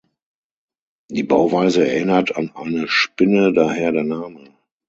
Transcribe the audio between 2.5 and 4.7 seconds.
eine Spinne, daher der Name.